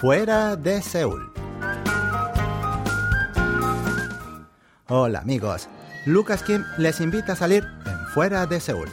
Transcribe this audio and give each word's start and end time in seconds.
Fuera 0.00 0.56
de 0.56 0.82
Seúl. 0.82 1.32
Hola 4.88 5.20
amigos, 5.20 5.68
Lucas 6.04 6.42
Kim 6.42 6.64
les 6.78 7.00
invita 7.00 7.32
a 7.32 7.36
salir 7.36 7.64
en 7.86 8.06
Fuera 8.08 8.44
de 8.46 8.58
Seúl. 8.58 8.88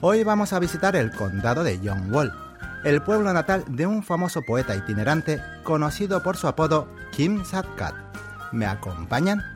Hoy 0.00 0.22
vamos 0.22 0.52
a 0.52 0.60
visitar 0.60 0.94
el 0.94 1.10
condado 1.10 1.64
de 1.64 1.80
Yongwol, 1.80 2.32
el 2.84 3.02
pueblo 3.02 3.32
natal 3.32 3.64
de 3.68 3.86
un 3.86 4.04
famoso 4.04 4.42
poeta 4.42 4.76
itinerante 4.76 5.40
conocido 5.64 6.22
por 6.22 6.36
su 6.36 6.46
apodo 6.46 6.88
Kim 7.10 7.44
Sat-kat. 7.44 7.94
¿Me 8.52 8.66
acompañan? 8.66 9.51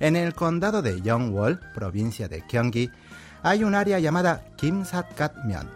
En 0.00 0.16
el 0.16 0.34
condado 0.34 0.80
de 0.80 1.02
Yongwol, 1.02 1.60
provincia 1.74 2.26
de 2.26 2.42
Gyeonggi, 2.48 2.90
hay 3.42 3.64
un 3.64 3.74
área 3.74 3.98
llamada 3.98 4.46
Kim 4.56 4.86
Sat-kat-myeon. 4.86 5.68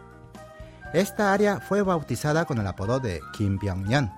Esta 0.94 1.34
área 1.34 1.60
fue 1.60 1.82
bautizada 1.82 2.46
con 2.46 2.58
el 2.58 2.66
apodo 2.66 3.00
de 3.00 3.20
Kim 3.34 3.58
Byung-yeon, 3.58 4.10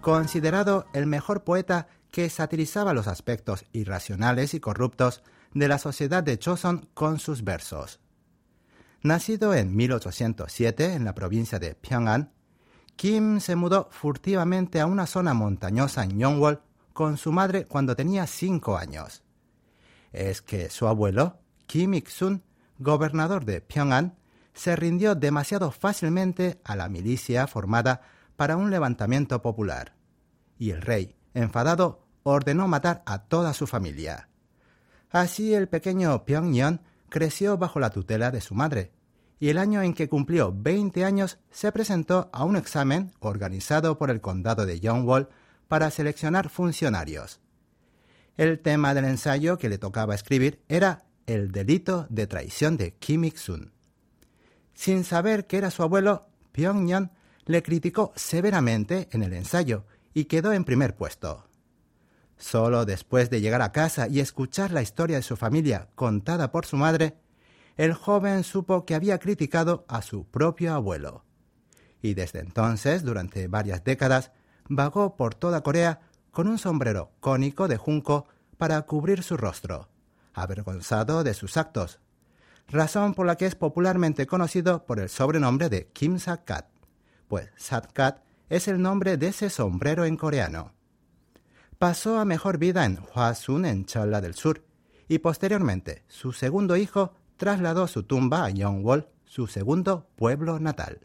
considerado 0.00 0.86
el 0.94 1.06
mejor 1.06 1.44
poeta 1.44 1.86
que 2.10 2.30
satirizaba 2.30 2.94
los 2.94 3.08
aspectos 3.08 3.66
irracionales 3.72 4.54
y 4.54 4.60
corruptos 4.60 5.22
de 5.52 5.68
la 5.68 5.78
sociedad 5.78 6.22
de 6.22 6.38
Choson 6.38 6.88
con 6.94 7.18
sus 7.18 7.44
versos. 7.44 8.00
Nacido 9.02 9.52
en 9.52 9.76
1807 9.76 10.94
en 10.94 11.04
la 11.04 11.14
provincia 11.14 11.58
de 11.58 11.74
Pyongan, 11.74 12.32
Kim 12.96 13.38
se 13.40 13.54
mudó 13.56 13.88
furtivamente 13.90 14.80
a 14.80 14.86
una 14.86 15.06
zona 15.06 15.34
montañosa 15.34 16.04
en 16.04 16.18
Yongwol 16.18 16.62
con 16.94 17.18
su 17.18 17.32
madre 17.32 17.66
cuando 17.66 17.94
tenía 17.96 18.26
cinco 18.26 18.78
años. 18.78 19.22
Es 20.12 20.42
que 20.42 20.70
su 20.70 20.86
abuelo, 20.86 21.38
Kim 21.66 21.94
Ik-sun, 21.94 22.42
gobernador 22.78 23.44
de 23.44 23.60
Pyongan, 23.60 24.16
se 24.54 24.76
rindió 24.76 25.14
demasiado 25.14 25.70
fácilmente 25.70 26.60
a 26.64 26.76
la 26.76 26.88
milicia 26.88 27.46
formada 27.46 28.02
para 28.36 28.56
un 28.56 28.70
levantamiento 28.70 29.40
popular. 29.40 29.94
Y 30.58 30.70
el 30.70 30.82
rey, 30.82 31.16
enfadado, 31.34 32.06
ordenó 32.22 32.68
matar 32.68 33.02
a 33.06 33.24
toda 33.24 33.54
su 33.54 33.66
familia. 33.66 34.28
Así 35.10 35.54
el 35.54 35.68
pequeño 35.68 36.24
Pyongyang 36.24 36.80
creció 37.08 37.58
bajo 37.58 37.80
la 37.80 37.90
tutela 37.90 38.30
de 38.30 38.40
su 38.40 38.54
madre, 38.54 38.92
y 39.38 39.48
el 39.48 39.58
año 39.58 39.82
en 39.82 39.92
que 39.92 40.08
cumplió 40.08 40.54
20 40.56 41.04
años 41.04 41.38
se 41.50 41.72
presentó 41.72 42.30
a 42.32 42.44
un 42.44 42.56
examen 42.56 43.12
organizado 43.18 43.98
por 43.98 44.10
el 44.10 44.20
condado 44.20 44.66
de 44.66 44.80
Yongwol 44.80 45.28
para 45.68 45.90
seleccionar 45.90 46.48
funcionarios. 46.48 47.41
El 48.36 48.60
tema 48.60 48.94
del 48.94 49.04
ensayo 49.04 49.58
que 49.58 49.68
le 49.68 49.78
tocaba 49.78 50.14
escribir 50.14 50.62
era 50.68 51.04
el 51.26 51.52
delito 51.52 52.06
de 52.08 52.26
traición 52.26 52.76
de 52.76 52.94
Kim 52.94 53.24
Ik-sun. 53.24 53.72
Sin 54.74 55.04
saber 55.04 55.46
que 55.46 55.58
era 55.58 55.70
su 55.70 55.82
abuelo, 55.82 56.26
Pyongyang 56.52 57.12
le 57.44 57.62
criticó 57.62 58.12
severamente 58.16 59.08
en 59.12 59.22
el 59.22 59.34
ensayo 59.34 59.84
y 60.14 60.24
quedó 60.24 60.52
en 60.52 60.64
primer 60.64 60.96
puesto. 60.96 61.48
Solo 62.38 62.84
después 62.84 63.30
de 63.30 63.40
llegar 63.40 63.62
a 63.62 63.72
casa 63.72 64.08
y 64.08 64.20
escuchar 64.20 64.72
la 64.72 64.82
historia 64.82 65.16
de 65.16 65.22
su 65.22 65.36
familia 65.36 65.90
contada 65.94 66.50
por 66.50 66.66
su 66.66 66.76
madre, 66.76 67.18
el 67.76 67.92
joven 67.92 68.44
supo 68.44 68.84
que 68.84 68.94
había 68.94 69.18
criticado 69.18 69.84
a 69.88 70.02
su 70.02 70.24
propio 70.24 70.74
abuelo. 70.74 71.24
Y 72.00 72.14
desde 72.14 72.40
entonces, 72.40 73.04
durante 73.04 73.46
varias 73.46 73.84
décadas, 73.84 74.32
vagó 74.68 75.16
por 75.16 75.34
toda 75.34 75.62
Corea 75.62 76.00
con 76.32 76.48
un 76.48 76.58
sombrero 76.58 77.12
cónico 77.20 77.68
de 77.68 77.76
junco 77.76 78.26
para 78.58 78.82
cubrir 78.82 79.22
su 79.22 79.36
rostro, 79.36 79.88
avergonzado 80.34 81.22
de 81.22 81.34
sus 81.34 81.56
actos, 81.56 82.00
razón 82.66 83.14
por 83.14 83.26
la 83.26 83.36
que 83.36 83.46
es 83.46 83.54
popularmente 83.54 84.26
conocido 84.26 84.84
por 84.84 84.98
el 84.98 85.08
sobrenombre 85.08 85.68
de 85.68 85.86
Kim 85.92 86.18
Sat-kat, 86.18 86.66
pues 87.28 87.50
Sat-kat 87.56 88.24
es 88.48 88.66
el 88.66 88.82
nombre 88.82 89.16
de 89.16 89.28
ese 89.28 89.50
sombrero 89.50 90.04
en 90.04 90.16
coreano 90.16 90.72
pasó 91.82 92.20
a 92.20 92.24
mejor 92.24 92.58
vida 92.58 92.84
en 92.84 92.96
Hwasun, 92.96 93.64
en 93.64 93.86
Cholla 93.86 94.20
del 94.20 94.34
Sur, 94.34 94.64
y 95.08 95.18
posteriormente 95.18 96.04
su 96.06 96.32
segundo 96.32 96.76
hijo 96.76 97.16
trasladó 97.36 97.88
su 97.88 98.04
tumba 98.04 98.44
a 98.44 98.50
Yongwol, 98.50 99.08
su 99.24 99.48
segundo 99.48 100.06
pueblo 100.14 100.60
natal. 100.60 101.00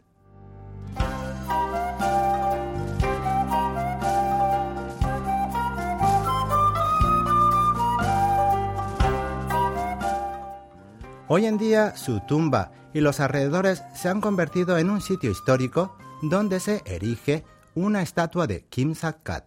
Hoy 11.30 11.44
en 11.44 11.58
día 11.58 11.94
su 11.94 12.20
tumba 12.20 12.72
y 12.94 13.02
los 13.02 13.20
alrededores 13.20 13.82
se 13.94 14.08
han 14.08 14.22
convertido 14.22 14.78
en 14.78 14.88
un 14.88 15.02
sitio 15.02 15.30
histórico 15.30 15.94
donde 16.22 16.58
se 16.58 16.82
erige 16.86 17.44
una 17.74 18.00
estatua 18.00 18.46
de 18.46 18.62
Kim 18.62 18.94
Sak-kat, 18.94 19.44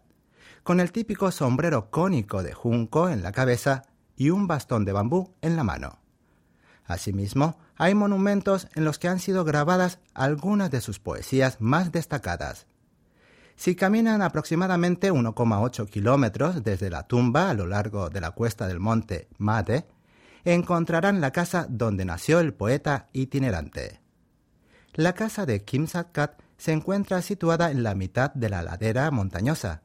con 0.62 0.80
el 0.80 0.92
típico 0.92 1.32
sombrero 1.32 1.90
cónico 1.90 2.44
de 2.44 2.54
junco 2.54 3.10
en 3.10 3.24
la 3.24 3.32
cabeza 3.32 3.82
y 4.16 4.30
un 4.30 4.46
bastón 4.46 4.86
de 4.86 4.92
bambú 4.92 5.34
en 5.42 5.56
la 5.56 5.64
mano. 5.64 5.98
Asimismo, 6.86 7.58
hay 7.78 7.96
monumentos 7.96 8.68
en 8.76 8.86
los 8.86 9.00
que 9.00 9.08
han 9.08 9.20
sido 9.20 9.44
grabadas 9.44 9.98
algunas 10.14 10.70
de 10.70 10.82
sus 10.82 11.00
poesías 11.00 11.62
más 11.62 11.92
destacadas. 11.92 12.68
Si 13.56 13.76
caminan 13.76 14.22
aproximadamente 14.22 15.12
1,8 15.12 15.90
kilómetros 15.90 16.64
desde 16.64 16.92
la 16.92 17.08
tumba 17.08 17.50
a 17.50 17.56
lo 17.56 17.66
largo 17.66 18.12
de 18.12 18.22
la 18.22 18.30
cuesta 18.30 18.68
del 18.68 18.80
monte 18.80 19.30
Mate, 19.40 19.88
encontrarán 20.46 21.22
la 21.22 21.32
casa 21.32 21.68
donde 21.70 22.06
nació 22.06 22.40
el 22.40 22.54
poeta 22.54 23.10
itinerante. 23.14 24.02
La 24.94 25.14
casa 25.14 25.46
de 25.46 25.64
Kim 25.64 25.88
Sak-kat 25.88 26.42
se 26.58 26.72
encuentra 26.72 27.22
situada 27.22 27.72
en 27.72 27.84
la 27.84 27.96
mitad 27.96 28.34
de 28.34 28.50
la 28.50 28.62
ladera 28.62 29.10
montañosa, 29.12 29.84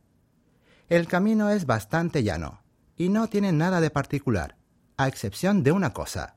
el 0.88 1.08
camino 1.08 1.50
es 1.50 1.66
bastante 1.66 2.22
llano 2.22 2.60
y 2.96 3.08
no 3.08 3.26
tiene 3.26 3.50
nada 3.50 3.80
de 3.80 3.90
particular, 3.90 4.56
a 4.96 5.08
excepción 5.08 5.64
de 5.64 5.72
una 5.72 5.92
cosa. 5.92 6.36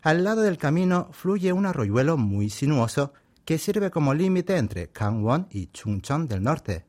Al 0.00 0.24
lado 0.24 0.40
del 0.40 0.56
camino 0.56 1.10
fluye 1.12 1.52
un 1.52 1.66
arroyuelo 1.66 2.16
muy 2.16 2.48
sinuoso 2.48 3.12
que 3.44 3.58
sirve 3.58 3.90
como 3.90 4.14
límite 4.14 4.56
entre 4.56 4.90
Gangwon 4.94 5.48
y 5.50 5.66
Chungcheon 5.66 6.26
del 6.28 6.42
norte. 6.42 6.86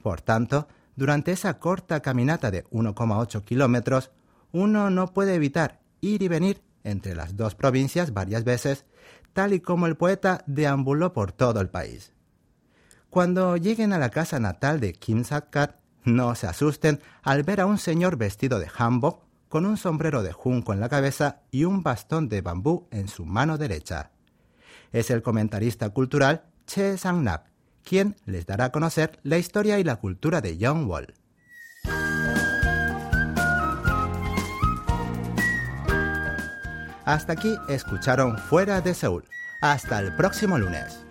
Por 0.00 0.20
tanto, 0.20 0.68
durante 0.94 1.32
esa 1.32 1.58
corta 1.58 2.00
caminata 2.00 2.52
de 2.52 2.64
1,8 2.66 3.42
kilómetros, 3.42 4.12
uno 4.56 4.88
no 4.88 5.12
puede 5.12 5.34
evitar 5.34 5.80
ir 6.00 6.22
y 6.22 6.28
venir 6.28 6.62
entre 6.82 7.14
las 7.14 7.36
dos 7.36 7.54
provincias 7.54 8.14
varias 8.14 8.44
veces, 8.44 8.86
tal 9.32 9.52
y 9.52 9.60
como 9.60 9.86
el 9.86 9.96
poeta 9.96 10.44
deambuló 10.46 11.12
por 11.12 11.32
todo 11.32 11.60
el 11.60 11.68
país. 11.68 12.12
Cuando 13.10 13.56
lleguen 13.56 13.92
a 13.92 13.98
la 13.98 14.10
casa 14.10 14.40
natal 14.40 14.80
de 14.80 14.94
Kim 14.94 15.24
Sak-kat, 15.24 15.76
no 16.04 16.34
se 16.34 16.46
asusten 16.46 17.00
al 17.22 17.42
ver 17.42 17.60
a 17.60 17.66
un 17.66 17.78
señor 17.78 18.16
vestido 18.16 18.58
de 18.58 18.68
hanbok 18.68 19.24
con 19.48 19.66
un 19.66 19.76
sombrero 19.76 20.22
de 20.22 20.32
junco 20.32 20.72
en 20.72 20.80
la 20.80 20.88
cabeza 20.88 21.42
y 21.50 21.64
un 21.64 21.82
bastón 21.82 22.28
de 22.28 22.40
bambú 22.40 22.86
en 22.90 23.08
su 23.08 23.26
mano 23.26 23.58
derecha. 23.58 24.10
Es 24.92 25.10
el 25.10 25.22
comentarista 25.22 25.90
cultural 25.90 26.44
Che 26.66 26.96
Sang-nap, 26.96 27.48
quien 27.84 28.16
les 28.24 28.46
dará 28.46 28.66
a 28.66 28.72
conocer 28.72 29.18
la 29.22 29.38
historia 29.38 29.78
y 29.78 29.84
la 29.84 29.96
cultura 29.96 30.40
de 30.40 30.56
Yongwol. 30.56 31.14
Hasta 37.06 37.34
aquí 37.34 37.56
escucharon 37.68 38.36
Fuera 38.36 38.80
de 38.80 38.92
Seúl. 38.92 39.24
Hasta 39.60 40.00
el 40.00 40.14
próximo 40.16 40.58
lunes. 40.58 41.06